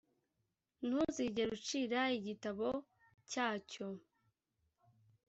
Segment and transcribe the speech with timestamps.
[0.87, 2.67] ntuzigere ucira igitabo
[3.29, 3.85] cyacyo